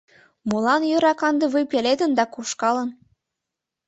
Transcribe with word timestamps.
Молан 0.49 0.81
йӧра 0.89 1.13
кандывуй 1.21 1.63
пеледын 1.71 2.11
да 2.17 2.23
кошкалын? 2.33 2.89